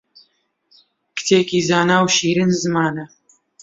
[1.17, 3.05] کچێکی زانا و شیرین زمانە